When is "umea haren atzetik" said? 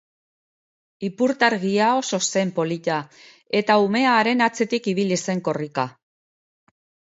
3.87-4.93